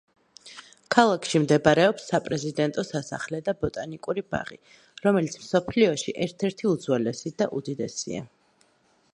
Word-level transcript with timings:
ქალაქში 0.93 1.41
მდებარეობს 1.41 2.07
საპრეზიდენტო 2.11 2.85
სასახლე 2.87 3.41
და 3.49 3.55
ბოტანიკური 3.65 4.23
ბაღი, 4.37 4.57
რომელიც 5.05 5.37
მსოფლიოში 5.43 6.17
ერთ–ერთი 6.27 6.71
უძველესი 6.75 7.35
და 7.43 7.51
უდიდესია. 7.61 8.27